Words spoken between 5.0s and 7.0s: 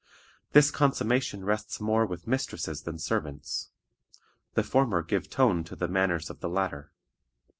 give tone to the manners of the latter.